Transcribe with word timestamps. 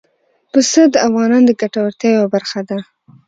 پسه 0.51 0.81
د 0.93 0.95
افغانانو 1.07 1.47
د 1.47 1.51
ګټورتیا 1.61 2.09
یوه 2.15 2.27
برخه 2.35 2.61
ده. 2.69 2.77